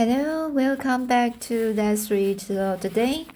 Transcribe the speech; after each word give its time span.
Hello, 0.00 0.48
welcome 0.48 1.04
back 1.04 1.40
to 1.40 1.74
Let's 1.74 2.10
Read 2.10 2.38
today. 2.38 3.26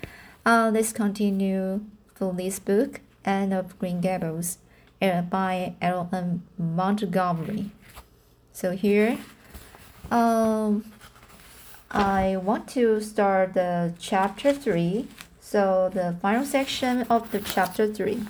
Uh, 0.47 0.71
let's 0.73 0.95
continue 0.95 1.85
for 2.15 2.33
this 2.33 2.59
book, 2.59 3.03
Anne 3.23 3.53
of 3.53 3.79
Green 3.79 4.01
Gables, 4.01 4.57
uh, 5.03 5.21
by 5.21 5.75
L.M. 5.83 6.43
Montgomery. 6.57 7.71
So 8.55 8.71
here, 8.71 9.19
um, 10.11 10.91
I 11.91 12.39
want 12.39 12.67
to 12.69 12.99
start 13.03 13.53
the 13.53 13.93
chapter 13.99 14.55
3. 14.55 15.07
So 15.41 15.91
the 15.93 16.17
final 16.23 16.47
section 16.47 17.03
of 17.11 17.31
the 17.31 17.41
chapter 17.41 17.93
3. 17.93 18.23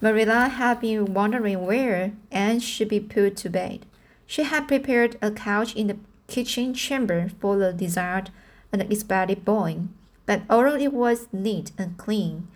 Marilla 0.00 0.48
had 0.48 0.80
been 0.80 1.14
wondering 1.14 1.64
where 1.64 2.14
Anne 2.32 2.58
should 2.58 2.88
be 2.88 2.98
put 2.98 3.36
to 3.36 3.48
bed. 3.48 3.86
She 4.26 4.42
had 4.42 4.66
prepared 4.66 5.16
a 5.22 5.30
couch 5.30 5.76
in 5.76 5.86
the 5.86 5.98
kitchen 6.28 6.74
chamber 6.74 7.30
for 7.40 7.56
the 7.56 7.72
desired 7.72 8.30
and 8.72 8.82
expected 8.82 9.44
boy, 9.44 9.78
but 10.26 10.42
although 10.48 10.76
it 10.76 10.92
was 10.92 11.26
neat 11.32 11.72
and 11.76 11.96
clean, 11.96 12.46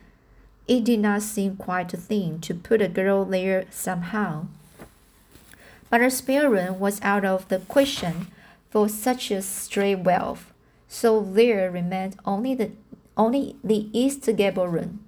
it 0.69 0.85
did 0.85 1.01
not 1.01 1.23
seem 1.23 1.57
quite 1.57 1.93
a 1.93 1.97
thing 1.97 2.39
to 2.41 2.55
put 2.55 2.81
a 2.81 2.89
girl 2.89 3.25
there 3.25 3.65
somehow. 3.71 4.47
But 5.91 6.03
a 6.03 6.11
spare 6.11 6.49
room 6.49 6.79
was 6.79 7.01
out 7.03 7.25
of 7.25 7.49
the 7.49 7.59
question 7.59 8.29
for 8.71 8.89
such 8.89 9.31
a 9.31 9.43
stray 9.43 9.95
wealth, 9.95 10.53
so 10.87 11.21
there 11.21 11.71
remained 11.71 12.17
only 12.25 12.55
the 12.55 12.71
only 13.17 13.57
the 13.63 13.89
east 13.93 14.25
gable 14.37 14.69
room. 14.69 15.05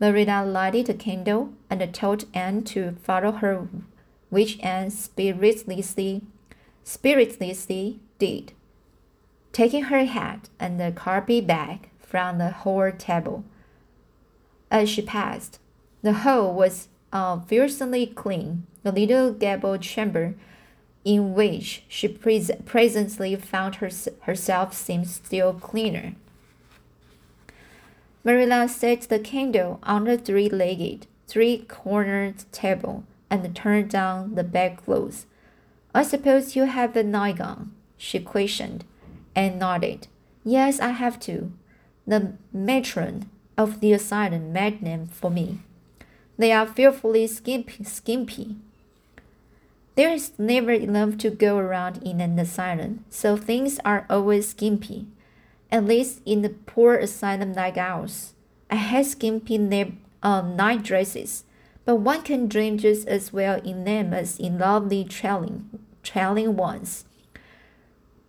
Marilla 0.00 0.44
lighted 0.44 0.88
a 0.88 0.94
candle 0.94 1.52
and 1.70 1.94
told 1.94 2.24
Anne 2.34 2.62
to 2.64 2.96
follow 3.02 3.32
her, 3.32 3.68
which 4.30 4.58
Anne 4.60 4.90
spiritlessly 4.90 6.22
spiritlessly 6.88 8.00
did, 8.18 8.52
taking 9.52 9.84
her 9.84 10.06
hat 10.06 10.48
and 10.58 10.80
the 10.80 10.90
carpet 10.90 11.46
bag 11.46 11.90
from 11.98 12.38
the 12.38 12.50
hall 12.50 12.90
table. 12.96 13.44
As 14.70 14.88
she 14.88 15.02
passed, 15.02 15.60
the 16.00 16.14
hall 16.14 16.54
was 16.54 16.88
uh, 17.12 17.40
fiercely 17.40 18.06
clean. 18.06 18.66
The 18.84 18.92
little 18.92 19.32
gable 19.34 19.76
chamber 19.76 20.34
in 21.04 21.34
which 21.34 21.82
she 21.88 22.08
pres 22.08 22.50
presently 22.64 23.36
found 23.36 23.76
her 23.76 23.90
herself 24.22 24.72
seemed 24.72 25.08
still 25.08 25.52
cleaner. 25.52 26.14
Marilla 28.24 28.66
set 28.66 29.02
the 29.02 29.18
candle 29.18 29.78
on 29.82 30.04
the 30.04 30.16
three-legged, 30.16 31.06
three-cornered 31.26 32.50
table 32.50 33.04
and 33.28 33.54
turned 33.54 33.90
down 33.90 34.36
the 34.36 34.44
bedclothes. 34.44 35.26
I 35.94 36.02
suppose 36.02 36.54
you 36.54 36.64
have 36.64 36.96
a 36.96 37.02
nightgown, 37.02 37.72
she 37.96 38.20
questioned, 38.20 38.84
and 39.34 39.58
nodded. 39.58 40.08
Yes, 40.44 40.80
I 40.80 40.90
have 40.90 41.18
to. 41.20 41.52
The 42.06 42.34
matron 42.52 43.30
of 43.56 43.80
the 43.80 43.92
asylum 43.92 44.52
made 44.52 44.84
them 44.84 45.06
for 45.06 45.30
me. 45.30 45.58
They 46.38 46.52
are 46.52 46.66
fearfully 46.66 47.26
skimpy. 47.26 47.84
skimpy. 47.84 48.56
There 49.96 50.12
is 50.12 50.30
never 50.38 50.70
enough 50.70 51.18
to 51.18 51.30
go 51.30 51.58
around 51.58 52.02
in 52.04 52.20
an 52.20 52.38
asylum, 52.38 53.04
so 53.10 53.36
things 53.36 53.80
are 53.84 54.06
always 54.08 54.48
skimpy. 54.50 55.08
At 55.72 55.84
least 55.84 56.22
in 56.24 56.42
the 56.42 56.50
poor 56.50 56.94
asylum 56.94 57.54
like 57.54 57.76
ours. 57.76 58.32
I 58.70 58.76
had 58.76 59.06
skimpy 59.06 59.56
uh, 60.22 60.42
night 60.42 60.84
dresses, 60.84 61.44
but 61.88 62.00
one 62.00 62.20
can 62.20 62.48
dream 62.48 62.76
just 62.76 63.08
as 63.08 63.32
well 63.32 63.62
in 63.62 63.84
them 63.84 64.12
as 64.12 64.38
in 64.38 64.58
lovely 64.58 65.04
trailing 65.04 65.70
trailing 66.02 66.54
ones. 66.54 67.06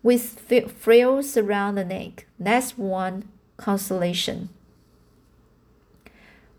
With 0.02 0.39
frills 0.71 1.35
around 1.35 1.75
the 1.75 1.83
neck, 1.83 2.25
that's 2.39 2.77
one 2.77 3.27
consolation. 3.57 4.47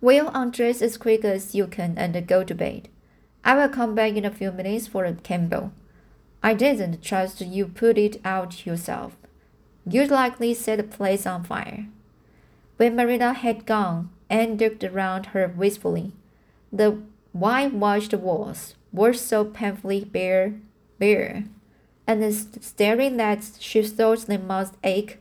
We'll 0.03 0.31
undress 0.35 0.83
as 0.83 0.99
quick 0.99 1.25
as 1.25 1.55
you 1.55 1.67
can 1.69 1.97
and 1.97 2.27
go 2.27 2.45
to 2.45 2.55
bed. 2.55 2.91
I 3.47 3.55
will 3.55 3.71
come 3.71 3.95
back 3.95 4.15
in 4.17 4.27
a 4.27 4.31
few 4.31 4.53
minutes 4.53 4.87
for 4.87 5.07
a 5.07 5.15
candle. 5.15 5.73
I 6.43 6.53
didn't 6.53 7.03
trust 7.03 7.41
you 7.41 7.69
put 7.69 7.97
it 7.97 8.21
out 8.27 8.67
yourself. 8.67 9.17
You'd 9.87 10.11
likely 10.11 10.53
set 10.53 10.77
the 10.77 10.85
place 10.85 11.25
on 11.25 11.45
fire. 11.45 11.87
When 12.77 12.95
Marilla 12.95 13.33
had 13.33 13.65
gone, 13.65 14.11
Anne 14.29 14.59
looked 14.59 14.85
around 14.85 15.29
her 15.33 15.49
wistfully. 15.49 16.13
The 16.73 16.99
whitewashed 17.33 18.15
walls 18.15 18.75
were 18.93 19.13
so 19.13 19.45
painfully 19.45 20.05
bare 20.05 20.55
bare, 20.99 21.45
and 22.07 22.23
the 22.23 22.33
staring 22.33 23.17
that 23.17 23.45
she 23.59 23.83
thought 23.83 24.27
they 24.27 24.37
must 24.37 24.75
ache 24.85 25.19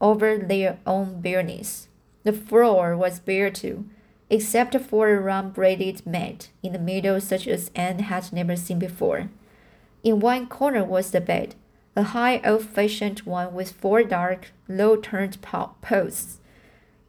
over 0.00 0.38
their 0.38 0.78
own 0.86 1.20
bareness. 1.20 1.88
The 2.24 2.32
floor 2.32 2.96
was 2.96 3.20
bare 3.20 3.50
too, 3.50 3.86
except 4.28 4.76
for 4.76 5.08
a 5.08 5.20
round 5.20 5.54
braided 5.54 6.06
mat 6.06 6.50
in 6.62 6.72
the 6.72 6.78
middle 6.78 7.20
such 7.20 7.46
as 7.46 7.70
Anne 7.74 8.00
had 8.00 8.32
never 8.32 8.56
seen 8.56 8.78
before. 8.78 9.30
In 10.02 10.20
one 10.20 10.46
corner 10.46 10.84
was 10.84 11.10
the 11.10 11.20
bed, 11.20 11.54
a 11.96 12.02
high 12.02 12.40
old-fashioned 12.44 13.20
one 13.20 13.54
with 13.54 13.72
four 13.72 14.02
dark, 14.02 14.52
low-turned 14.68 15.38
posts. 15.42 16.38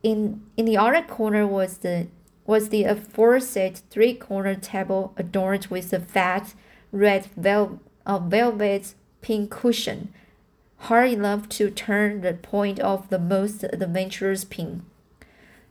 In 0.03 0.41
in 0.57 0.65
the 0.65 0.77
other 0.77 1.01
corner 1.01 1.45
was 1.45 1.77
the 1.77 2.07
was 2.51 2.67
the 2.67 2.83
aforesaid 2.83 3.77
three-cornered 3.89 4.61
table 4.61 5.13
adorned 5.15 5.67
with 5.67 5.93
a 5.93 6.01
fat 6.01 6.53
red 6.91 7.25
velvet 7.37 7.79
a 8.05 8.19
velvet 8.19 8.93
pin 9.21 9.47
cushion, 9.47 10.13
hard 10.89 11.11
enough 11.11 11.47
to 11.47 11.69
turn 11.69 12.19
the 12.19 12.33
point 12.33 12.77
of 12.81 13.07
the 13.07 13.17
most 13.19 13.63
adventurous 13.63 14.43
pin. 14.43 14.83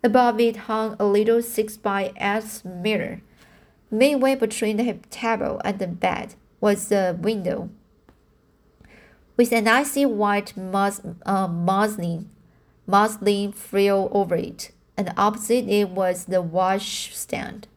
Above 0.02 0.40
it 0.40 0.56
hung 0.68 0.96
a 0.98 1.04
little 1.04 1.42
six 1.42 1.76
by 1.76 2.12
eight 2.18 2.64
mirror. 2.64 3.20
Midway 3.90 4.34
between 4.34 4.78
the 4.78 4.94
table 5.10 5.60
and 5.62 5.78
the 5.78 5.86
bed 5.86 6.34
was 6.62 6.90
a 6.90 7.12
window 7.12 7.68
with 9.36 9.52
an 9.52 9.68
icy 9.68 10.06
white 10.06 10.56
mus 10.56 11.02
uh, 11.26 11.46
muslin, 11.46 12.30
muslin 12.86 13.52
frill 13.52 14.08
over 14.12 14.36
it, 14.36 14.70
and 14.96 15.12
opposite 15.16 15.68
it 15.68 15.90
was 15.90 16.26
the 16.26 16.42
washstand. 16.42 17.68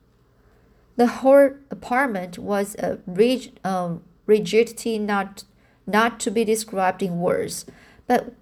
The 0.96 1.08
whole 1.08 1.52
apartment 1.72 2.38
was 2.38 2.76
a 2.76 3.00
rich, 3.08 3.52
uh, 3.64 3.96
rigidity 4.26 5.00
not, 5.00 5.44
not 5.88 6.20
to 6.22 6.32
be 6.32 6.46
described 6.46 7.02
in 7.02 7.20
words, 7.20 7.66
but 8.08 8.34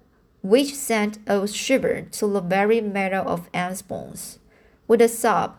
which 0.42 0.74
sent 0.74 1.18
a 1.26 1.46
shiver 1.46 2.02
to 2.02 2.26
the 2.26 2.40
very 2.40 2.80
marrow 2.80 3.22
of 3.22 3.48
Anne's 3.54 3.80
bones. 3.80 4.38
With 4.86 5.00
a 5.00 5.08
sob, 5.08 5.56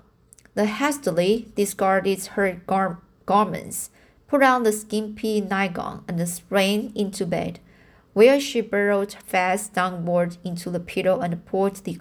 the 0.53 0.65
hastily 0.65 1.47
discarded 1.55 2.25
her 2.35 2.61
gar 2.67 2.99
garments, 3.25 3.89
put 4.27 4.43
on 4.43 4.63
the 4.63 4.71
skimpy 4.71 5.41
nightgown, 5.41 6.03
and 6.07 6.27
sprang 6.27 6.95
into 6.95 7.25
bed, 7.25 7.59
where 8.13 8.39
she 8.39 8.61
burrowed 8.61 9.13
fast 9.13 9.73
downward 9.73 10.37
into 10.43 10.69
the 10.69 10.79
pillow 10.79 11.21
and 11.21 11.45
pulled 11.45 11.77
the, 11.77 11.97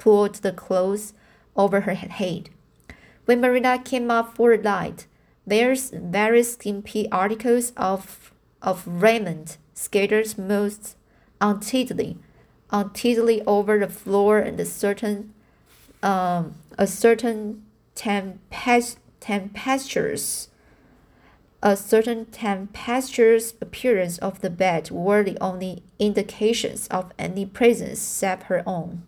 pulled 0.00 0.36
the 0.36 0.52
clothes 0.52 1.12
over 1.54 1.82
her 1.82 1.94
head. 1.94 2.50
When 3.26 3.40
Marina 3.40 3.78
came 3.78 4.10
up 4.10 4.34
for 4.34 4.52
a 4.52 4.60
light, 4.60 5.06
there's 5.46 5.90
various 5.90 6.54
skimpy 6.54 7.08
articles 7.12 7.72
of, 7.76 8.32
of 8.60 8.84
raiment 8.86 9.58
scattered 9.74 10.36
most 10.36 10.96
untidily, 11.40 12.18
untidily 12.70 13.42
over 13.46 13.78
the 13.78 13.88
floor 13.88 14.38
and 14.38 14.58
a 14.58 14.66
certain, 14.66 15.32
um, 16.02 16.54
a 16.76 16.86
certain 16.86 17.64
tempest, 17.94 18.98
tempestuous, 19.20 20.48
a 21.62 21.76
certain 21.76 22.24
tempestuous 22.26 23.52
appearance 23.60 24.18
of 24.18 24.40
the 24.40 24.50
bed 24.50 24.90
were 24.90 25.22
the 25.22 25.36
only 25.40 25.82
indications 25.98 26.88
of 26.88 27.12
any 27.18 27.44
presence 27.44 28.00
save 28.00 28.42
her 28.44 28.62
own. 28.66 29.02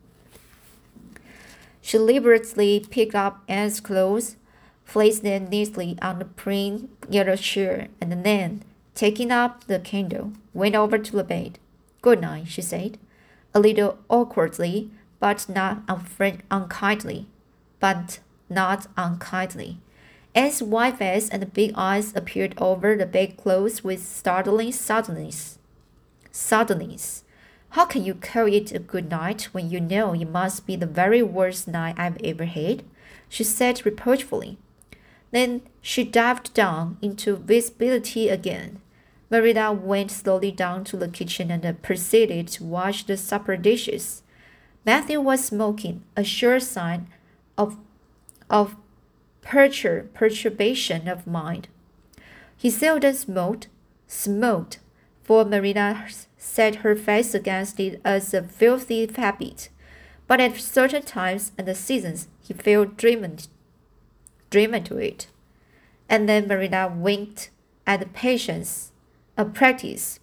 She 1.82 1.98
deliberately 1.98 2.86
picked 2.88 3.14
up 3.14 3.42
Anne's 3.46 3.80
clothes 3.80 4.36
placed 4.86 5.22
them 5.22 5.48
neatly 5.48 5.96
on 6.02 6.18
the 6.18 6.24
plain 6.24 6.90
yellow 7.08 7.36
chair, 7.36 7.88
and 8.00 8.24
then, 8.24 8.62
taking 8.94 9.30
up 9.30 9.64
the 9.64 9.78
candle, 9.78 10.32
went 10.52 10.74
over 10.74 10.98
to 10.98 11.12
the 11.16 11.24
bed. 11.24 11.58
Good 12.02 12.20
night, 12.20 12.48
she 12.48 12.62
said, 12.62 12.98
a 13.54 13.60
little 13.60 13.98
awkwardly, 14.08 14.90
but 15.18 15.48
not 15.48 15.82
unkindly. 16.50 17.26
But 17.80 18.20
not 18.50 18.86
unkindly. 18.96 19.78
Anne's 20.34 20.62
white 20.62 20.98
face 20.98 21.28
and 21.28 21.52
big 21.52 21.72
eyes 21.74 22.14
appeared 22.14 22.54
over 22.58 22.96
the 22.96 23.06
bedclothes 23.06 23.82
with 23.82 24.04
startling 24.04 24.72
suddenness. 24.72 25.58
Suddenness. 26.30 27.21
How 27.72 27.86
can 27.86 28.04
you 28.04 28.12
call 28.14 28.52
it 28.52 28.70
a 28.72 28.78
good 28.78 29.10
night 29.10 29.44
when 29.52 29.70
you 29.70 29.80
know 29.80 30.12
it 30.12 30.28
must 30.28 30.66
be 30.66 30.76
the 30.76 30.84
very 30.84 31.22
worst 31.22 31.66
night 31.66 31.94
I've 31.96 32.20
ever 32.22 32.44
had? 32.44 32.82
She 33.30 33.44
said 33.44 33.86
reproachfully. 33.86 34.58
Then 35.30 35.62
she 35.80 36.04
dived 36.04 36.52
down 36.52 36.98
into 37.00 37.34
visibility 37.34 38.28
again. 38.28 38.82
Marina 39.30 39.72
went 39.72 40.10
slowly 40.10 40.52
down 40.52 40.84
to 40.84 40.98
the 40.98 41.08
kitchen 41.08 41.50
and 41.50 41.80
proceeded 41.80 42.48
to 42.48 42.64
wash 42.64 43.04
the 43.04 43.16
supper 43.16 43.56
dishes. 43.56 44.22
Matthew 44.84 45.22
was 45.22 45.42
smoking, 45.42 46.02
a 46.14 46.24
sure 46.24 46.60
sign 46.60 47.08
of, 47.56 47.78
of 48.50 48.76
pertur- 49.40 50.12
perturbation 50.12 51.08
of 51.08 51.26
mind. 51.26 51.68
He 52.54 52.68
seldom 52.68 53.14
smoked, 53.14 53.68
smoked, 54.06 54.78
for 55.22 55.46
Marina 55.46 56.06
set 56.42 56.76
her 56.76 56.96
face 56.96 57.34
against 57.34 57.78
it 57.78 58.00
as 58.04 58.34
a 58.34 58.42
filthy 58.42 59.06
habit. 59.06 59.68
But 60.26 60.40
at 60.40 60.56
certain 60.56 61.02
times 61.02 61.52
and 61.56 61.74
seasons, 61.76 62.26
he 62.42 62.52
felt 62.52 62.96
driven, 62.96 63.38
driven 64.50 64.82
to 64.84 64.96
it. 64.96 65.28
And 66.08 66.28
then 66.28 66.48
Marina 66.48 66.92
winked 66.94 67.50
at 67.86 68.12
patience, 68.12 68.90
a 69.38 69.44
practice. 69.44 70.18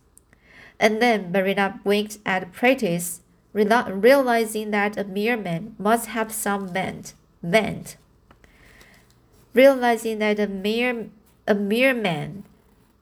And 0.78 1.02
then 1.02 1.32
Marina 1.32 1.80
winked 1.86 2.18
at 2.26 2.52
practice, 2.52 3.22
realizing 3.54 4.72
that 4.72 4.98
a 4.98 5.06
mere 5.06 5.38
man 5.38 5.74
must 5.80 6.08
have 6.08 6.34
some 6.34 6.68
vent, 6.68 7.14
vent. 7.42 7.96
Realizing 9.54 10.20
that 10.20 10.38
a 10.38 10.48
mere 10.48 11.10
a 11.48 11.56
mere 11.56 11.94
man 11.94 12.44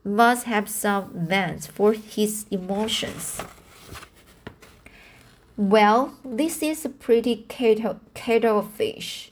must 0.07 0.45
have 0.45 0.69
some 0.69 1.12
vent 1.13 1.68
for 1.68 1.94
his 1.94 2.45
emotions. 2.50 3.42
Well, 5.56 6.13
this 6.24 6.62
is 6.62 6.86
a 6.86 6.89
pretty 6.89 7.45
kettle, 7.48 8.00
kettle 8.13 8.59
of 8.59 8.71
fish. 8.71 9.31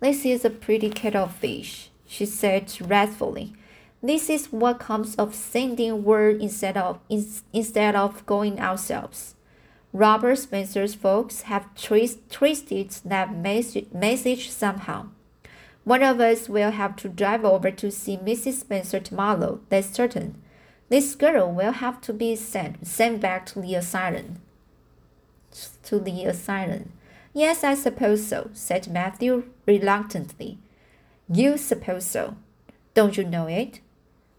This 0.00 0.24
is 0.24 0.44
a 0.44 0.50
pretty 0.50 0.90
kettle 0.90 1.28
fish, 1.28 1.90
she 2.06 2.26
said 2.26 2.72
wrathfully. 2.80 3.54
This 4.02 4.30
is 4.30 4.52
what 4.52 4.78
comes 4.78 5.16
of 5.16 5.34
sending 5.34 6.04
word 6.04 6.40
instead 6.40 6.76
of 6.76 7.00
in, 7.08 7.26
instead 7.52 7.96
of 7.96 8.24
going 8.26 8.60
ourselves. 8.60 9.34
Robert 9.92 10.36
Spencer's 10.36 10.94
folks 10.94 11.42
have 11.42 11.74
twist, 11.74 12.30
twisted 12.30 12.90
that 13.04 13.34
message 13.34 14.50
somehow. 14.50 15.08
One 15.86 16.02
of 16.02 16.20
us 16.20 16.48
will 16.48 16.72
have 16.72 16.96
to 16.96 17.08
drive 17.08 17.44
over 17.44 17.70
to 17.70 17.90
see 17.90 18.16
Mrs. 18.18 18.60
Spencer 18.60 19.00
tomorrow, 19.00 19.60
that's 19.68 19.88
certain. 19.88 20.34
This 20.88 21.14
girl 21.14 21.50
will 21.50 21.72
have 21.72 22.00
to 22.02 22.12
be 22.12 22.34
sent 22.36 22.86
sent 22.86 23.20
back 23.20 23.46
to 23.46 23.60
the 23.60 23.76
asylum 23.76 24.40
to 25.84 25.98
the 25.98 26.24
asylum. 26.24 26.92
Yes, 27.32 27.64
I 27.64 27.74
suppose 27.74 28.26
so, 28.26 28.50
said 28.52 28.88
Matthew 28.88 29.44
reluctantly. 29.66 30.58
You 31.28 31.56
suppose 31.56 32.04
so. 32.04 32.36
Don't 32.94 33.16
you 33.16 33.24
know 33.24 33.46
it? 33.46 33.80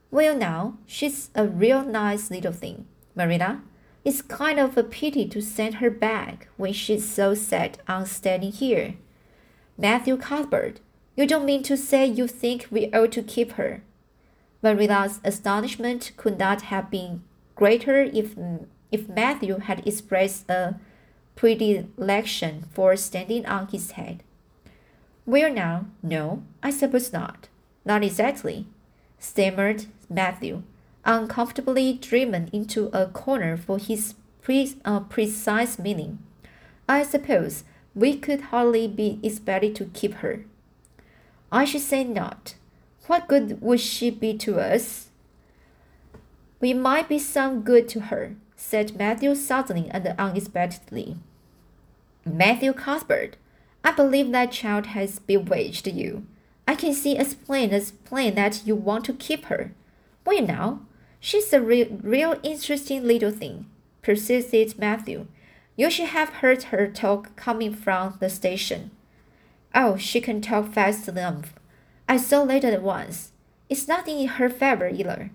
Well, 0.09 0.35
now, 0.35 0.77
she's 0.85 1.29
a 1.35 1.45
real 1.45 1.83
nice 1.83 2.31
little 2.31 2.53
thing, 2.53 2.87
Marina. 3.15 3.61
It's 4.03 4.21
kind 4.21 4.59
of 4.59 4.77
a 4.77 4.83
pity 4.83 5.27
to 5.29 5.41
send 5.41 5.75
her 5.75 5.89
back 5.89 6.47
when 6.57 6.73
she's 6.73 7.07
so 7.07 7.33
set 7.33 7.79
on 7.87 8.05
staying 8.05 8.53
here. 8.53 8.95
Matthew 9.77 10.17
Cuthbert, 10.17 10.79
you 11.17 11.25
don't 11.25 11.45
mean 11.45 11.63
to 11.63 11.75
say 11.75 12.05
you 12.05 12.27
think 12.27 12.67
we 12.69 12.91
ought 12.93 13.11
to 13.13 13.23
keep 13.23 13.53
her. 13.53 13.81
Marilla's 14.61 15.19
astonishment 15.23 16.11
could 16.15 16.37
not 16.37 16.61
have 16.63 16.91
been 16.91 17.23
greater 17.55 18.03
if, 18.03 18.35
if 18.91 19.09
Matthew 19.09 19.57
had 19.57 19.85
expressed 19.85 20.47
a 20.49 20.79
predilection 21.35 22.65
for 22.71 22.95
standing 22.95 23.45
on 23.47 23.67
his 23.67 23.91
head. 23.91 24.23
Well, 25.25 25.51
now, 25.51 25.85
no, 26.03 26.43
I 26.61 26.69
suppose 26.69 27.11
not. 27.11 27.49
Not 27.83 28.03
exactly, 28.03 28.67
stammered 29.17 29.85
Matthew, 30.09 30.61
uncomfortably 31.03 31.93
driven 31.93 32.49
into 32.53 32.89
a 32.93 33.07
corner 33.07 33.57
for 33.57 33.79
his 33.79 34.13
pre 34.41 34.75
uh, 34.85 34.99
precise 35.01 35.79
meaning. 35.79 36.19
I 36.87 37.03
suppose 37.03 37.63
we 37.95 38.17
could 38.17 38.41
hardly 38.51 38.87
be 38.87 39.19
expected 39.23 39.75
to 39.77 39.85
keep 39.85 40.15
her. 40.15 40.45
I 41.51 41.65
should 41.65 41.81
say 41.81 42.03
not. 42.03 42.55
What 43.07 43.27
good 43.27 43.61
would 43.61 43.79
she 43.79 44.09
be 44.09 44.37
to 44.39 44.59
us? 44.59 45.07
We 46.59 46.73
might 46.73 47.07
be 47.07 47.19
some 47.19 47.61
good 47.61 47.87
to 47.89 48.01
her, 48.01 48.35
said 48.55 48.97
Matthew 48.97 49.33
suddenly 49.35 49.89
and 49.91 50.07
unexpectedly. 50.17 51.17
Matthew 52.25 52.73
Cuthbert, 52.73 53.37
I 53.83 53.91
believe 53.91 54.31
that 54.31 54.51
child 54.51 54.87
has 54.87 55.19
bewitched 55.19 55.87
you. 55.87 56.25
I 56.67 56.75
can 56.75 56.93
see 56.93 57.15
as 57.15 57.33
plain 57.33 57.71
as 57.71 57.91
plain 57.91 58.35
that 58.35 58.65
you 58.65 58.75
want 58.75 59.05
to 59.05 59.13
keep 59.13 59.45
her. 59.45 59.71
Well, 60.25 60.41
now, 60.41 60.81
she's 61.21 61.53
a 61.53 61.61
real, 61.61 61.87
real 62.03 62.37
interesting 62.43 63.07
little 63.07 63.31
thing, 63.31 63.67
persisted 64.01 64.77
Matthew. 64.77 65.27
You 65.77 65.89
should 65.89 66.09
have 66.09 66.29
heard 66.29 66.63
her 66.63 66.87
talk 66.87 67.35
coming 67.37 67.73
from 67.73 68.17
the 68.19 68.29
station. 68.29 68.91
Oh, 69.79 69.95
she 69.95 70.19
can 70.21 70.41
talk 70.41 70.73
fast 70.73 71.07
enough. 71.07 71.53
I 72.09 72.17
saw 72.17 72.41
later 72.41 72.69
at 72.69 72.81
once. 72.81 73.31
It's 73.69 73.87
nothing 73.87 74.19
in 74.19 74.27
her 74.27 74.49
favor 74.49 74.89
either. 74.89 75.29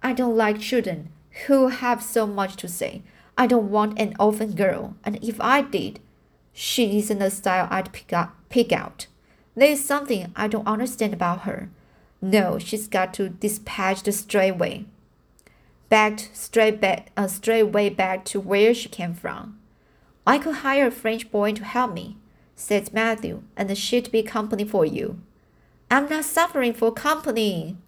I 0.00 0.12
don't 0.12 0.36
like 0.36 0.60
children 0.60 1.08
who 1.48 1.68
have 1.68 2.00
so 2.00 2.24
much 2.24 2.54
to 2.56 2.68
say. 2.68 3.02
I 3.36 3.48
don't 3.48 3.68
want 3.68 3.98
an 3.98 4.14
orphan 4.20 4.52
girl, 4.52 4.94
and 5.02 5.18
if 5.24 5.40
I 5.40 5.62
did, 5.62 5.98
she 6.52 6.98
isn't 6.98 7.18
the 7.18 7.32
style 7.32 7.66
I'd 7.68 7.92
pick, 7.92 8.12
up, 8.12 8.36
pick 8.48 8.70
out. 8.70 9.08
There 9.56 9.72
is 9.72 9.84
something 9.84 10.32
I 10.36 10.46
don't 10.46 10.68
understand 10.68 11.12
about 11.12 11.40
her. 11.40 11.68
No, 12.22 12.60
she's 12.60 12.86
got 12.86 13.12
to 13.14 13.28
dispatch 13.28 14.04
the 14.04 14.12
straight 14.12 14.56
way. 14.56 14.84
Back 15.88 16.20
straight 16.32 16.80
back, 16.80 17.10
uh, 17.16 17.26
straight 17.26 17.64
way 17.64 17.88
back 17.88 18.24
to 18.26 18.38
where 18.38 18.72
she 18.72 18.88
came 18.88 19.14
from. 19.14 19.58
I 20.24 20.38
could 20.38 20.56
hire 20.56 20.86
a 20.86 20.92
French 20.92 21.32
boy 21.32 21.54
to 21.54 21.64
help 21.64 21.92
me, 21.92 22.18
said 22.60 22.92
Matthew, 22.92 23.42
and 23.56 23.76
she'd 23.76 24.12
be 24.12 24.22
company 24.22 24.64
for 24.64 24.84
you. 24.84 25.18
I'm 25.90 26.08
not 26.10 26.26
suffering 26.26 26.74
for 26.74 26.92
company, 26.92 27.78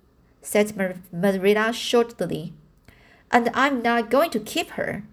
said 0.40 0.74
Mar- 0.74 0.96
Marina 1.12 1.74
shortly. 1.74 2.54
And 3.30 3.50
I'm 3.52 3.82
not 3.82 4.10
going 4.10 4.30
to 4.30 4.40
keep 4.40 4.70
her. 4.70 5.04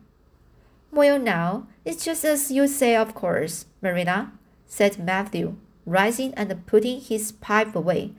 Well, 0.92 1.20
now, 1.20 1.68
it's 1.84 2.06
just 2.06 2.24
as 2.24 2.50
you 2.50 2.68
say, 2.68 2.96
of 2.96 3.14
course, 3.14 3.66
Marina, 3.82 4.32
said 4.66 4.98
Matthew, 4.98 5.58
rising 5.86 6.34
and 6.36 6.66
putting 6.66 7.02
his 7.02 7.34
pipe 7.34 7.76
away. 7.76 8.14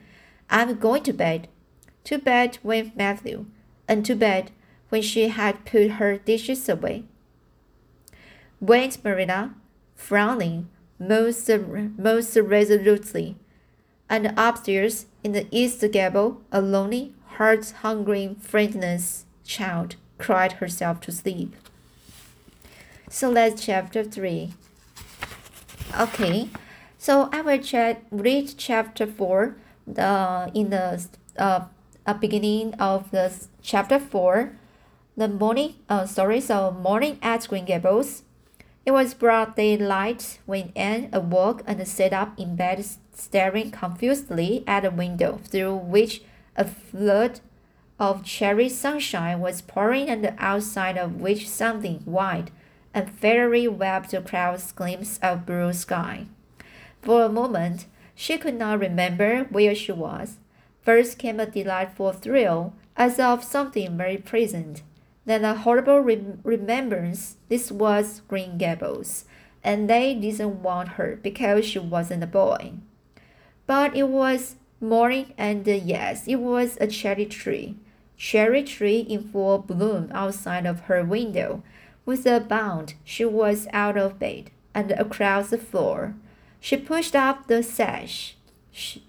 I'm 0.51 0.79
going 0.79 1.03
to 1.05 1.13
bed. 1.13 1.49
To 2.05 2.19
bed 2.19 2.59
went 2.63 2.97
Matthew, 2.97 3.47
and 3.89 4.05
to 4.05 4.15
bed 4.15 4.51
when 4.91 5.01
she 5.01 5.29
had 5.29 5.65
put 5.65 5.93
her 5.93 6.19
dishes 6.19 6.69
away. 6.69 7.05
Went 8.61 9.03
Marina, 9.03 9.55
frowning 9.97 10.69
most, 11.01 11.51
most 11.99 12.37
resolutely, 12.37 13.37
and 14.09 14.35
upstairs 14.37 15.07
in 15.25 15.33
the 15.33 15.47
east 15.51 15.85
gable, 15.91 16.43
a 16.53 16.61
lonely, 16.61 17.15
heart-hungering, 17.37 18.37
friendless 18.37 19.25
child 19.45 19.97
cried 20.19 20.53
herself 20.55 21.01
to 21.01 21.11
sleep. 21.11 21.57
So 23.09 23.33
that's 23.33 23.65
chapter 23.65 24.05
3. 24.05 24.53
Okay, 25.99 26.49
so 26.99 27.29
I 27.33 27.41
will 27.41 27.59
chat, 27.59 28.03
read 28.13 28.55
chapter 28.57 29.07
4 29.07 29.57
the, 29.87 30.51
in 30.55 30.71
the 30.71 31.03
uh, 31.37 31.65
beginning 32.21 32.75
of 32.75 33.11
the 33.11 33.33
chapter 33.63 33.99
4. 33.99 34.53
The 35.17 35.29
morning, 35.29 35.75
uh, 35.89 36.07
sorry, 36.07 36.41
so 36.41 36.71
morning 36.71 37.19
at 37.23 37.49
Green 37.49 37.65
Gables. 37.65 38.23
It 38.87 38.93
was 38.93 39.15
broad 39.15 39.57
daylight 39.57 40.39
when 40.47 40.73
Anne 40.75 41.11
awoke 41.13 41.63
and 41.67 41.87
sat 41.87 42.13
up 42.13 42.39
in 42.39 42.57
bed, 42.57 42.85
staring 43.13 43.71
confusedly 43.71 44.65
at 44.67 44.85
a 44.85 44.91
window 44.91 45.39
through 45.45 45.77
which 45.77 46.23
a 46.57 46.65
flood 46.65 47.41
of 47.99 48.25
cherry 48.25 48.71
sunshine 48.71 49.41
was 49.41 49.61
pouring 49.61 50.09
and 50.09 50.25
the 50.25 50.35
outside 50.39 50.97
of 50.97 51.21
which 51.21 51.49
something 51.49 51.99
white 52.07 52.51
and 52.95 53.11
fairy 53.11 53.69
webbed 53.69 54.15
clouds 54.27 54.73
glimpse 54.73 55.19
of 55.23 55.45
blue 55.45 55.73
sky. 55.75 56.27
For 57.03 57.25
a 57.25 57.29
moment, 57.29 57.87
she 58.15 58.39
could 58.39 58.55
not 58.55 58.81
remember 58.81 59.45
where 59.45 59.75
she 59.75 59.93
was. 59.93 60.39
First 60.83 61.19
came 61.19 61.39
a 61.39 61.47
delightful 61.47 62.13
thrill, 62.13 62.73
as 62.97 63.19
of 63.19 63.45
something 63.45 63.97
very 63.97 64.17
pleasant. 64.17 64.83
Then 65.31 65.45
a 65.45 65.55
horrible 65.55 66.01
remembrance. 66.01 67.37
This 67.49 67.71
was 67.71 68.23
Green 68.27 68.59
Gables, 68.59 69.27
and 69.63 69.89
they 69.89 70.13
didn't 70.13 70.61
want 70.61 70.99
her 70.99 71.21
because 71.23 71.65
she 71.65 71.79
wasn't 71.79 72.25
a 72.25 72.27
boy. 72.27 72.73
But 73.65 73.95
it 73.95 74.09
was 74.09 74.57
morning, 74.81 75.33
and 75.39 75.69
uh, 75.69 75.71
yes, 75.71 76.27
it 76.27 76.41
was 76.41 76.77
a 76.81 76.89
cherry 76.89 77.27
tree. 77.27 77.77
Cherry 78.17 78.65
tree 78.65 79.07
in 79.09 79.23
full 79.31 79.59
bloom 79.59 80.11
outside 80.13 80.67
of 80.67 80.81
her 80.91 81.05
window 81.05 81.63
with 82.05 82.27
a 82.27 82.41
bound, 82.41 82.95
she 83.05 83.25
was 83.25 83.69
out 83.73 83.97
of 83.97 84.19
bed 84.19 84.51
and 84.75 84.91
across 84.91 85.51
the 85.51 85.59
floor. 85.59 86.17
She 86.59 86.77
pushed 86.77 87.15
up 87.15 87.47
the 87.47 87.63
sash. 87.63 88.35
She, 88.73 89.05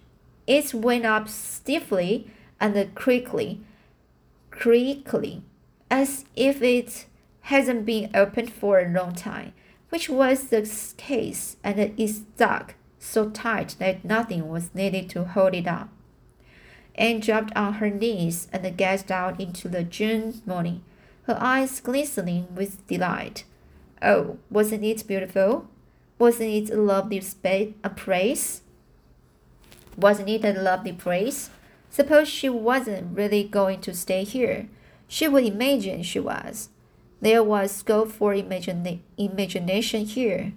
it 0.46 0.72
went 0.72 1.04
up 1.04 1.28
stiffly 1.30 2.30
and 2.60 2.94
quickly, 2.94 3.62
creakily, 4.52 5.42
as 5.92 6.24
if 6.38 6.62
it 6.62 7.06
hasn't 7.42 7.86
been 7.86 8.10
opened 8.16 8.52
for 8.52 8.80
a 8.80 8.90
long 8.90 9.14
time, 9.14 9.54
which 9.90 10.10
was 10.10 10.48
the 10.48 10.62
case, 10.96 11.58
and 11.64 11.78
it 11.78 12.10
stuck 12.10 12.76
so 12.98 13.30
tight 13.30 13.76
that 13.80 14.06
nothing 14.06 14.48
was 14.48 14.74
needed 14.74 15.10
to 15.10 15.26
hold 15.26 15.54
it 15.54 15.68
up. 15.68 15.90
Anne 16.96 17.20
dropped 17.20 17.56
on 17.58 17.74
her 17.74 17.90
knees 17.90 18.48
and 18.54 18.78
gazed 18.78 19.12
out 19.12 19.40
into 19.40 19.68
the 19.68 19.84
June 19.84 20.42
morning, 20.46 20.82
her 21.24 21.38
eyes 21.40 21.82
glistening 21.82 22.48
with 22.56 22.86
delight. 22.88 23.44
Oh, 24.02 24.38
wasn't 24.50 24.86
it 24.86 25.06
beautiful? 25.06 25.68
Wasn't 26.18 26.50
it 26.50 26.70
a 26.70 26.78
lovely 26.78 27.20
space, 27.22 27.74
a 27.84 27.90
place? 27.90 28.62
Wasn't 29.98 30.30
it 30.30 30.46
a 30.46 30.54
lovely 30.54 30.94
place? 30.94 31.50
Suppose 31.90 32.30
she 32.30 32.48
wasn't 32.48 33.18
really 33.18 33.44
going 33.44 33.82
to 33.82 33.94
stay 33.94 34.24
here. 34.24 34.70
She 35.12 35.28
would 35.28 35.44
imagine 35.44 36.04
she 36.04 36.22
was. 36.22 36.70
There 37.20 37.44
was 37.44 37.74
scope 37.74 38.14
for 38.14 38.34
imagine 38.34 39.02
imagination 39.18 40.06
here. 40.06 40.54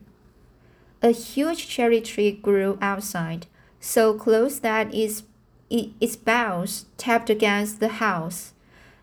A 1.03 1.11
huge 1.11 1.69
cherry 1.69 2.01
tree 2.01 2.31
grew 2.31 2.79
outside, 2.81 3.49
so 3.81 4.15
close 4.15 4.61
that 4.61 4.95
its, 4.95 5.25
its 5.69 6.15
boughs 6.15 6.87
tapped 6.97 7.31
against 7.31 7.81
the 7.81 7.99
house, 7.99 8.53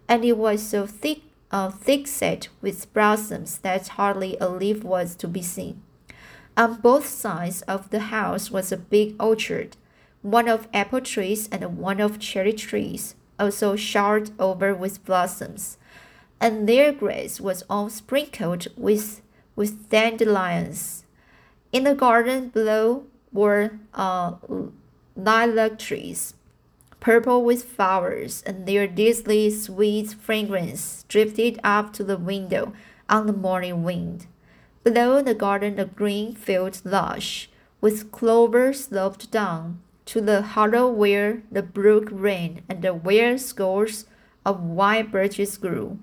and 0.08 0.24
it 0.24 0.38
was 0.38 0.64
so 0.64 0.88
thick, 0.88 1.20
uh, 1.52 1.70
thick 1.70 2.08
set 2.08 2.48
with 2.62 2.92
blossoms 2.94 3.58
that 3.58 3.90
hardly 4.00 4.38
a 4.40 4.48
leaf 4.48 4.86
was 4.86 5.16
to 5.16 5.28
be 5.28 5.42
seen. 5.42 5.82
On 6.56 6.80
both 6.80 7.08
sides 7.08 7.62
of 7.64 7.90
the 7.90 8.08
house 8.16 8.52
was 8.52 8.72
a 8.72 8.78
big 8.78 9.22
orchard, 9.22 9.76
one 10.22 10.48
of 10.48 10.70
apple 10.74 11.02
trees 11.02 11.50
and 11.52 11.78
one 11.78 12.00
of 12.00 12.20
cherry 12.20 12.54
trees, 12.54 13.16
also 13.40 13.76
showered 13.76 14.32
over 14.40 14.74
with 14.74 15.06
blossoms, 15.06 15.78
and 16.40 16.68
their 16.68 16.92
grass 16.92 17.40
was 17.40 17.64
all 17.70 17.90
sprinkled 17.90 18.68
with, 18.76 19.22
with 19.56 19.90
dandelions. 19.90 21.06
In 21.72 21.84
the 21.84 21.96
garden 21.96 22.50
below 22.50 23.06
were 23.32 23.80
uh, 23.94 24.34
lilac 25.16 25.80
trees, 25.80 26.34
purple 27.00 27.44
with 27.44 27.64
flowers, 27.64 28.44
and 28.46 28.66
their 28.66 28.88
deadly 28.88 29.50
sweet 29.50 30.14
fragrance 30.14 31.06
drifted 31.08 31.60
up 31.64 31.94
to 31.94 32.04
the 32.04 32.18
window 32.18 32.74
on 33.10 33.28
the 33.28 33.34
morning 33.34 33.84
wind. 33.84 34.28
Below 34.84 35.22
the 35.22 35.36
garden, 35.36 35.80
a 35.80 35.86
green 35.86 36.34
field 36.34 36.82
lush, 36.84 37.50
with 37.82 38.12
clover 38.12 38.74
sloped 38.74 39.32
down 39.32 39.80
to 40.12 40.20
the 40.20 40.42
hollow 40.42 40.92
where 40.92 41.42
the 41.50 41.64
brook 41.64 42.10
ran 42.12 42.60
and 42.68 42.84
where 43.02 43.38
scores 43.38 44.04
of 44.46 44.62
white 44.62 45.10
birches 45.10 45.56
grew, 45.56 46.00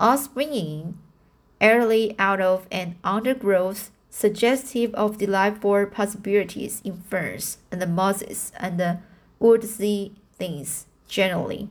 all 0.00 0.16
springing 0.16 0.98
early 1.60 2.16
out 2.18 2.40
of 2.40 2.66
an 2.72 2.96
undergrowth 3.04 3.90
suggestive 4.08 4.94
of 4.94 5.18
delightful 5.18 5.84
possibilities 5.84 6.80
in 6.82 6.96
ferns 6.96 7.58
and 7.70 7.82
the 7.82 7.86
mosses 7.86 8.52
and 8.56 8.80
the 8.80 9.00
woodsy 9.38 10.14
things 10.38 10.86
generally. 11.06 11.68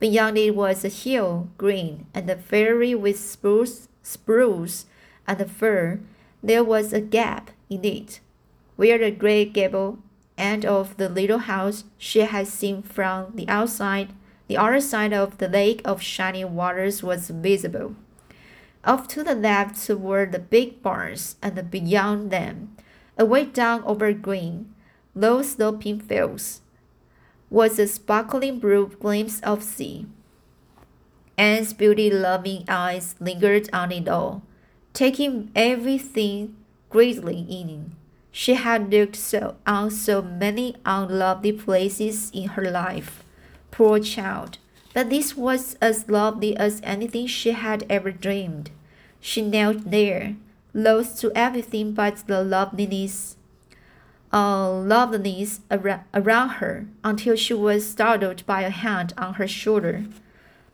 Beyond 0.00 0.38
it 0.38 0.56
was 0.56 0.82
a 0.82 0.88
hill, 0.88 1.50
green 1.58 2.06
and 2.14 2.34
fairy 2.42 2.94
with 2.94 3.18
spruce, 3.18 3.86
spruce 4.02 4.86
and 5.28 5.50
fir. 5.50 6.00
There 6.42 6.64
was 6.64 6.94
a 6.94 7.02
gap 7.02 7.50
in 7.68 7.84
it, 7.84 8.20
where 8.76 8.96
the 8.96 9.10
great 9.10 9.52
gable 9.52 9.98
end 10.38 10.64
of 10.64 10.96
the 10.96 11.08
little 11.08 11.38
house 11.38 11.84
she 11.98 12.20
had 12.20 12.46
seen 12.46 12.82
from 12.82 13.32
the 13.34 13.48
outside, 13.48 14.12
the 14.48 14.56
other 14.56 14.80
side 14.80 15.12
of 15.12 15.38
the 15.38 15.48
lake 15.48 15.80
of 15.84 16.02
shining 16.02 16.54
waters 16.54 17.02
was 17.02 17.30
visible. 17.30 17.94
Off 18.84 19.06
to 19.08 19.22
the 19.22 19.34
left 19.34 19.88
were 19.88 20.26
the 20.26 20.38
big 20.38 20.82
barns, 20.82 21.36
and 21.40 21.70
beyond 21.70 22.30
them, 22.30 22.76
away 23.16 23.44
down 23.44 23.82
over 23.84 24.12
green, 24.12 24.74
low 25.14 25.42
sloping 25.42 26.00
fields, 26.00 26.62
was 27.48 27.78
a 27.78 27.86
sparkling 27.86 28.58
blue 28.58 28.88
glimpse 28.98 29.38
of 29.40 29.62
sea. 29.62 30.06
Anne's 31.38 31.72
beauty-loving 31.72 32.64
eyes 32.68 33.14
lingered 33.20 33.68
on 33.72 33.92
it 33.92 34.08
all, 34.08 34.42
taking 34.92 35.50
everything 35.54 36.56
greatly 36.90 37.46
in. 37.48 37.94
She 38.34 38.54
had 38.54 38.90
looked 38.90 39.16
so 39.16 39.56
on 39.66 39.90
so 39.90 40.22
many 40.22 40.76
unlovely 40.86 41.52
places 41.52 42.30
in 42.32 42.48
her 42.48 42.70
life. 42.70 43.22
Poor 43.70 44.00
child. 44.00 44.56
But 44.94 45.10
this 45.10 45.36
was 45.36 45.76
as 45.80 46.08
lovely 46.08 46.56
as 46.56 46.80
anything 46.82 47.26
she 47.26 47.52
had 47.52 47.84
ever 47.90 48.10
dreamed. 48.10 48.70
She 49.20 49.42
knelt 49.42 49.90
there, 49.90 50.36
lost 50.72 51.20
to 51.20 51.30
everything 51.34 51.92
but 51.92 52.26
the 52.26 52.42
loveliness, 52.42 53.36
uh, 54.32 54.70
loveliness 54.70 55.60
around 55.70 56.48
her, 56.48 56.86
until 57.04 57.36
she 57.36 57.54
was 57.54 57.88
startled 57.88 58.44
by 58.46 58.62
a 58.62 58.70
hand 58.70 59.12
on 59.16 59.34
her 59.34 59.46
shoulder. 59.46 60.04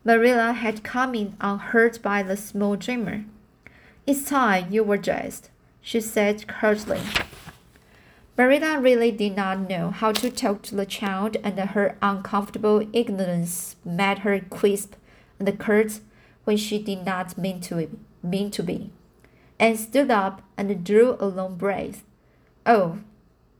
Marilla 0.04 0.52
had 0.52 0.84
come 0.84 1.14
in 1.14 1.36
unheard 1.40 2.00
by 2.02 2.22
the 2.22 2.36
small 2.36 2.76
dreamer. 2.76 3.24
It's 4.06 4.24
time 4.24 4.68
you 4.70 4.84
were 4.84 4.96
dressed, 4.96 5.50
she 5.82 6.00
said 6.00 6.46
curtly. 6.46 7.00
Marilla 8.38 8.78
really 8.78 9.10
did 9.10 9.34
not 9.34 9.68
know 9.68 9.90
how 9.90 10.12
to 10.12 10.30
talk 10.30 10.62
to 10.62 10.76
the 10.76 10.86
child, 10.86 11.36
and 11.42 11.58
her 11.58 11.98
uncomfortable 12.00 12.86
ignorance 12.92 13.74
made 13.84 14.20
her 14.20 14.38
crisp 14.38 14.94
and 15.40 15.58
curt 15.58 15.98
when 16.44 16.56
she 16.56 16.78
did 16.78 17.04
not 17.04 17.36
mean 17.36 17.60
to, 17.60 17.90
mean 18.22 18.52
to 18.52 18.62
be. 18.62 18.92
Anne 19.58 19.76
stood 19.76 20.12
up 20.12 20.40
and 20.56 20.84
drew 20.84 21.16
a 21.18 21.26
long 21.26 21.56
breath. 21.56 22.04
Oh, 22.64 23.00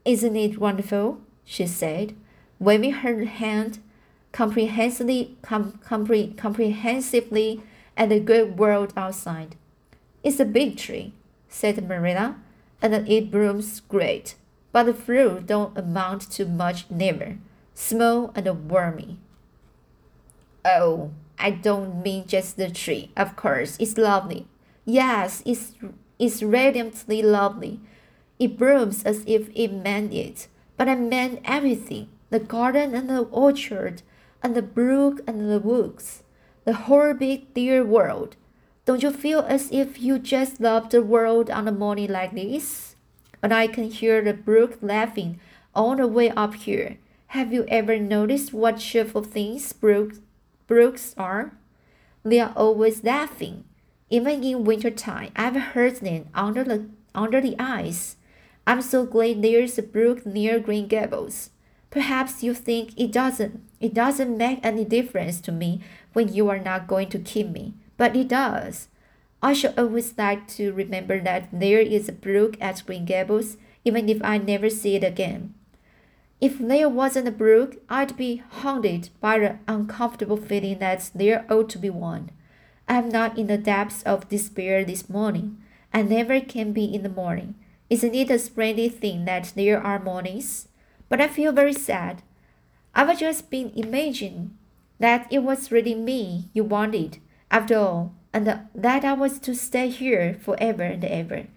isn't 0.05 0.37
it 0.37 0.57
wonderful? 0.57 1.19
she 1.43 1.67
said, 1.67 2.15
waving 2.57 2.93
her 2.93 3.25
hand 3.25 3.79
comprehensively, 4.31 5.35
com, 5.41 5.73
compre, 5.85 6.37
comprehensively 6.37 7.61
at 7.97 8.07
the 8.07 8.21
great 8.21 8.51
world 8.51 8.93
outside. 8.95 9.57
It's 10.23 10.39
a 10.39 10.45
big 10.45 10.77
tree, 10.77 11.11
said 11.49 11.85
Marilla, 11.85 12.37
and 12.81 12.93
it 13.09 13.29
blooms 13.29 13.81
great 13.81 14.35
but 14.71 14.83
the 14.83 14.93
fruit 14.93 15.47
don't 15.47 15.77
amount 15.77 16.29
to 16.31 16.45
much 16.45 16.89
never, 16.89 17.37
small 17.73 18.31
and 18.35 18.69
wormy. 18.69 19.17
Oh, 20.65 21.11
I 21.37 21.51
don't 21.51 22.03
mean 22.03 22.27
just 22.27 22.57
the 22.57 22.69
tree. 22.69 23.11
Of 23.15 23.35
course, 23.35 23.77
it's 23.79 23.97
lovely. 23.97 24.47
Yes, 24.85 25.41
it's, 25.45 25.73
it's 26.17 26.43
radiantly 26.43 27.21
lovely. 27.21 27.79
It 28.37 28.57
blooms 28.57 29.03
as 29.03 29.23
if 29.25 29.49
it 29.55 29.71
meant 29.73 30.13
it. 30.13 30.47
But 30.77 30.87
I 30.87 30.95
meant 30.95 31.41
everything 31.43 32.09
the 32.29 32.39
garden 32.39 32.93
and 32.93 33.09
the 33.09 33.21
orchard, 33.31 34.03
and 34.43 34.55
the 34.55 34.61
brook 34.61 35.21
and 35.27 35.49
the 35.49 35.59
woods, 35.59 36.23
the 36.63 36.73
whole 36.73 37.13
big 37.13 37.53
dear 37.53 37.83
world. 37.83 38.35
Don't 38.85 39.03
you 39.03 39.11
feel 39.11 39.39
as 39.41 39.71
if 39.71 40.01
you 40.01 40.19
just 40.19 40.59
loved 40.61 40.91
the 40.91 41.01
world 41.01 41.49
on 41.49 41.67
a 41.67 41.71
morning 41.71 42.11
like 42.11 42.33
this? 42.33 42.88
And 43.41 43.53
I 43.53 43.67
can 43.67 43.89
hear 43.89 44.21
the 44.21 44.33
brook 44.33 44.77
laughing 44.81 45.39
all 45.73 45.95
the 45.95 46.07
way 46.07 46.29
up 46.29 46.55
here. 46.55 46.97
Have 47.27 47.53
you 47.53 47.65
ever 47.67 47.97
noticed 47.99 48.53
what 48.53 48.79
cheerful 48.79 49.23
things 49.23 49.71
brooks, 49.73 50.19
brooks 50.67 51.13
are? 51.17 51.53
They 52.23 52.39
are 52.39 52.53
always 52.55 53.03
laughing. 53.03 53.63
Even 54.09 54.43
in 54.43 54.63
winter 54.63 54.89
time, 54.89 55.31
I've 55.35 55.55
heard 55.55 55.97
them 55.97 56.29
under 56.33 56.63
the 56.63 56.89
under 57.13 57.39
the 57.39 57.55
ice. 57.59 58.15
I'm 58.65 58.81
so 58.81 59.05
glad 59.05 59.41
there's 59.41 59.77
a 59.77 59.83
brook 59.83 60.25
near 60.25 60.59
Green 60.59 60.87
Gables. 60.87 61.51
Perhaps 61.89 62.43
you 62.43 62.53
think 62.53 62.93
it 62.97 63.11
doesn't 63.11 63.61
it 63.79 63.93
doesn't 63.93 64.37
make 64.37 64.59
any 64.63 64.85
difference 64.85 65.39
to 65.41 65.51
me 65.51 65.81
when 66.13 66.33
you 66.33 66.49
are 66.49 66.59
not 66.59 66.87
going 66.87 67.09
to 67.09 67.19
keep 67.19 67.49
me, 67.49 67.73
but 67.97 68.15
it 68.15 68.27
does. 68.27 68.87
I 69.41 69.53
shall 69.53 69.73
always 69.77 70.17
like 70.17 70.47
to 70.49 70.73
remember 70.73 71.19
that 71.21 71.47
there 71.51 71.79
is 71.79 72.09
a 72.09 72.13
brook 72.13 72.57
at 72.59 72.83
Green 72.85 73.05
Gables, 73.05 73.57
even 73.85 74.09
if 74.09 74.21
I 74.23 74.37
never 74.37 74.69
see 74.69 74.95
it 74.95 75.03
again. 75.03 75.53
If 76.41 76.59
there 76.59 76.89
wasn't 76.89 77.27
a 77.27 77.31
brook, 77.31 77.77
I'd 77.89 78.17
be 78.17 78.43
haunted 78.49 79.09
by 79.19 79.39
the 79.39 79.57
uncomfortable 79.67 80.37
feeling 80.37 80.79
that 80.79 81.11
there 81.15 81.45
ought 81.49 81.69
to 81.69 81.77
be 81.77 81.89
one. 81.89 82.31
I'm 82.87 83.09
not 83.09 83.37
in 83.37 83.47
the 83.47 83.57
depths 83.57 84.03
of 84.03 84.29
despair 84.29 84.83
this 84.83 85.09
morning. 85.09 85.61
I 85.93 86.01
never 86.01 86.39
can 86.39 86.73
be 86.73 86.85
in 86.85 87.03
the 87.03 87.09
morning. 87.09 87.55
Isn't 87.89 88.15
it 88.15 88.29
a 88.29 88.39
splendid 88.39 88.95
thing 88.95 89.25
that 89.25 89.53
there 89.55 89.81
are 89.81 89.99
mornings? 89.99 90.67
But 91.07 91.21
I 91.21 91.27
feel 91.27 91.51
very 91.51 91.73
sad. 91.73 92.23
I've 92.95 93.19
just 93.19 93.49
been 93.49 93.71
imagining 93.75 94.57
that 94.99 95.27
it 95.31 95.39
was 95.39 95.71
really 95.71 95.95
me 95.95 96.49
you 96.53 96.63
wanted. 96.63 97.17
After 97.51 97.77
all, 97.77 98.13
and 98.33 98.59
that 98.75 99.05
I 99.05 99.13
was 99.13 99.39
to 99.39 99.55
stay 99.55 99.89
here 99.89 100.35
forever 100.39 100.83
and 100.83 101.03
ever. 101.03 101.47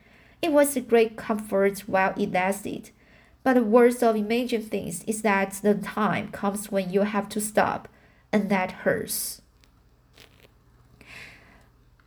It 0.41 0.53
was 0.53 0.77
a 0.77 0.81
great 0.81 1.17
comfort 1.17 1.81
while 1.81 2.15
it 2.17 2.33
lasted. 2.33 2.91
But 3.45 3.55
the 3.55 3.63
worst 3.63 4.03
of 4.03 4.17
imagined 4.17 4.71
things 4.71 5.03
is 5.05 5.23
that 5.23 5.53
the 5.63 5.75
time 5.75 6.29
comes 6.29 6.71
when 6.71 6.93
you 6.93 7.03
have 7.03 7.29
to 7.31 7.41
stop, 7.41 7.89
and 8.33 8.49
that 8.51 8.73
hurts. 8.73 9.43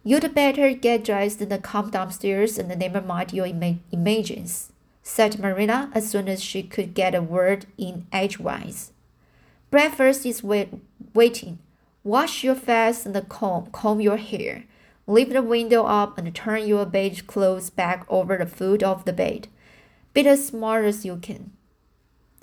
You'd 0.03 0.33
better 0.33 0.73
get 0.73 1.03
dressed 1.03 1.41
and 1.41 1.63
come 1.63 1.89
downstairs 1.89 2.59
and 2.59 2.77
never 2.79 3.01
mind 3.01 3.33
your 3.33 3.47
ima- 3.47 3.79
said 5.01 5.39
Marina 5.39 5.89
as 5.93 6.09
soon 6.09 6.29
as 6.29 6.43
she 6.43 6.63
could 6.63 6.93
get 6.93 7.15
a 7.15 7.21
word 7.21 7.65
in 7.77 8.05
edgewise. 8.11 8.91
Breakfast 9.71 10.25
is 10.25 10.43
wait- 10.43 10.73
waiting. 11.13 11.59
Wash 12.05 12.43
your 12.43 12.53
face 12.53 13.03
and 13.07 13.27
comb, 13.29 13.65
comb 13.71 13.99
your 13.99 14.17
hair. 14.17 14.65
Leave 15.07 15.33
the 15.33 15.41
window 15.41 15.85
up 15.85 16.19
and 16.19 16.35
turn 16.35 16.67
your 16.67 16.85
bed 16.85 17.25
clothes 17.25 17.71
back 17.71 18.05
over 18.07 18.37
the 18.37 18.45
foot 18.45 18.83
of 18.83 19.05
the 19.05 19.11
bed. 19.11 19.47
Be 20.13 20.27
as 20.27 20.47
smart 20.47 20.85
as 20.85 21.03
you 21.03 21.17
can. 21.17 21.51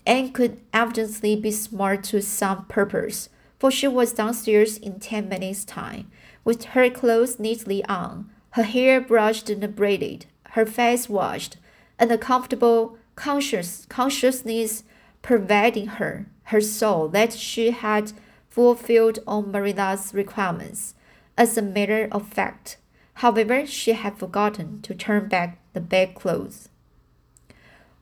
Anne 0.04 0.33
could 0.33 0.61
evidently 0.73 1.37
be 1.37 1.52
smart 1.52 2.02
to 2.02 2.21
some 2.21 2.64
purpose, 2.64 3.28
for 3.61 3.71
she 3.71 3.87
was 3.87 4.12
downstairs 4.12 4.78
in 4.78 4.99
ten 4.99 5.28
minutes' 5.28 5.64
time, 5.64 6.11
with 6.45 6.64
her 6.64 6.90
clothes 6.90 7.38
neatly 7.38 7.85
on, 7.85 8.28
her 8.50 8.64
hair 8.64 9.00
brushed 9.00 9.49
and 9.49 9.76
braided, 9.76 10.26
her 10.50 10.66
face 10.66 11.09
washed, 11.09 11.57
and 12.00 12.11
a 12.11 12.19
comfortable 12.19 12.99
conscious 13.14 13.87
consciousness 13.88 14.83
pervading 15.23 15.87
her, 15.87 16.26
her 16.47 16.61
soul 16.61 17.07
that 17.07 17.33
she 17.33 17.71
had 17.71 18.12
fulfilled 18.53 19.19
all 19.27 19.43
Marilla's 19.43 20.13
requirements. 20.13 20.95
As 21.39 21.57
a 21.57 21.63
matter 21.63 22.07
of 22.13 22.29
fact, 22.29 22.77
however, 23.15 23.67
she 23.67 23.93
had 23.93 24.19
forgotten 24.19 24.83
to 24.83 24.95
turn 24.95 25.29
back 25.29 25.59
the 25.73 25.81
bedclothes. 25.81 26.69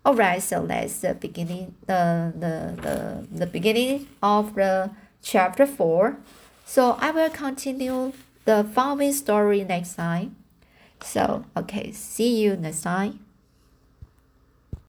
Alright, 0.04 0.42
so 0.42 0.66
that's 0.66 1.00
the 1.00 1.14
beginning 1.14 1.76
the, 1.87 2.33
the 2.35 2.54
the 2.83 3.26
the 3.30 3.47
beginning 3.47 4.09
of 4.23 4.54
the 4.54 4.90
chapter 5.23 5.66
four. 5.66 6.16
So 6.64 6.97
I 6.99 7.11
will 7.12 7.30
continue 7.30 8.12
the 8.45 8.64
following 8.64 9.12
story 9.12 9.62
next 9.62 9.95
time. 9.95 10.35
So 11.04 11.45
okay, 11.57 11.92
see 11.92 12.42
you 12.42 12.57
next 12.57 12.83
time. 12.83 13.21